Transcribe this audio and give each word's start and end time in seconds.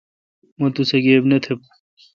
مہ 0.57 0.67
توسہ 0.75 0.97
گیب 1.03 1.23
نہ 1.29 1.37
تھبوں۔ 1.43 1.69